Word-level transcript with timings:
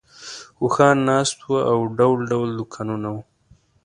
اوښان 0.61 0.97
ناست 1.07 1.37
وو 1.47 1.57
او 1.71 1.77
ډول 1.97 2.19
ډول 2.31 2.49
دوکانونه 2.59 3.07
وو. 3.13 3.21